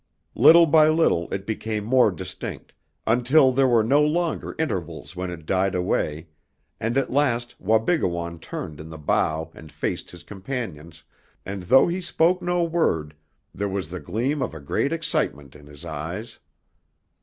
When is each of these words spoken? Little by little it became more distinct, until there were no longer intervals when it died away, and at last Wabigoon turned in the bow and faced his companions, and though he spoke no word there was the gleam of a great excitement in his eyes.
Little 0.33 0.65
by 0.65 0.87
little 0.89 1.31
it 1.31 1.45
became 1.45 1.83
more 1.83 2.09
distinct, 2.09 2.73
until 3.05 3.51
there 3.51 3.67
were 3.67 3.83
no 3.83 4.01
longer 4.03 4.55
intervals 4.57 5.15
when 5.15 5.29
it 5.29 5.45
died 5.45 5.75
away, 5.75 6.25
and 6.79 6.97
at 6.97 7.11
last 7.13 7.53
Wabigoon 7.61 8.39
turned 8.39 8.79
in 8.79 8.89
the 8.89 8.97
bow 8.97 9.51
and 9.53 9.71
faced 9.71 10.09
his 10.09 10.23
companions, 10.23 11.03
and 11.45 11.61
though 11.61 11.87
he 11.87 12.01
spoke 12.01 12.41
no 12.41 12.63
word 12.63 13.13
there 13.53 13.69
was 13.69 13.91
the 13.91 13.99
gleam 13.99 14.41
of 14.41 14.55
a 14.55 14.59
great 14.59 14.91
excitement 14.91 15.55
in 15.55 15.67
his 15.67 15.85
eyes. 15.85 16.39